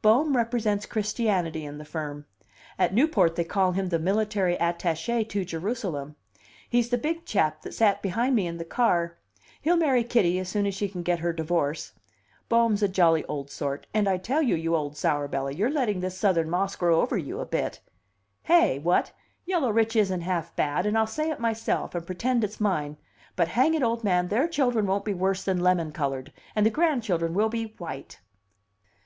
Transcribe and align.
Bohm 0.00 0.34
represents 0.34 0.86
Christianity 0.86 1.66
in 1.66 1.76
the 1.76 1.84
firm. 1.84 2.24
At 2.78 2.94
Newport 2.94 3.36
they 3.36 3.44
call 3.44 3.72
him 3.72 3.90
the 3.90 3.98
military 3.98 4.58
attache 4.58 5.24
to 5.24 5.44
Jerusalem. 5.44 6.16
He's 6.70 6.88
the 6.88 6.96
big 6.96 7.26
chap 7.26 7.60
that 7.60 7.74
sat 7.74 8.00
behind 8.00 8.34
me 8.34 8.46
in 8.46 8.56
the 8.56 8.64
car. 8.64 9.18
He'll 9.60 9.76
marry 9.76 10.02
Kitty 10.02 10.38
as 10.38 10.48
soon 10.48 10.64
as 10.64 10.74
she 10.74 10.88
can 10.88 11.02
get 11.02 11.18
her 11.18 11.34
divorce. 11.34 11.92
Bohm's 12.48 12.82
a 12.82 12.88
jolly 12.88 13.26
old 13.26 13.50
sort 13.50 13.86
and 13.92 14.08
I 14.08 14.16
tell 14.16 14.40
you, 14.40 14.54
you 14.56 14.74
old 14.74 14.96
sourbelly, 14.96 15.54
you're 15.54 15.68
letting 15.68 16.00
this 16.00 16.16
Southern 16.16 16.48
moss 16.48 16.76
grow 16.76 17.02
over 17.02 17.18
you 17.18 17.40
a 17.40 17.44
bit. 17.44 17.80
Hey? 18.44 18.78
What? 18.78 19.12
Yellow 19.44 19.68
rich 19.70 19.96
isn't 19.96 20.22
half 20.22 20.56
bad, 20.56 20.86
and 20.86 20.96
I'll 20.96 21.06
say 21.06 21.28
it 21.28 21.40
myself, 21.40 21.94
and 21.94 22.06
pretend 22.06 22.42
it's 22.42 22.58
mine; 22.58 22.96
but 23.36 23.48
hang 23.48 23.74
it, 23.74 23.82
old 23.82 24.02
man, 24.02 24.28
their 24.28 24.48
children 24.48 24.86
won't 24.86 25.04
be 25.04 25.12
worse 25.12 25.44
than 25.44 25.60
lemon 25.60 25.92
colored, 25.92 26.32
and 26.56 26.64
the 26.64 26.70
grandchildren 26.70 27.34
will 27.34 27.50
be 27.50 27.74
white!" 27.76 28.18